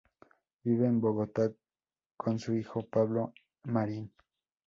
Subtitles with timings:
[0.63, 1.51] Vive en Bogotá
[2.17, 3.33] con su hijo Pablo
[3.65, 4.11] Marín.